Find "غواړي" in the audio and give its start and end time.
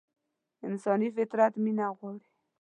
1.97-2.27